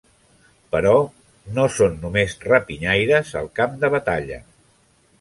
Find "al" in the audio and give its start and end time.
3.43-3.55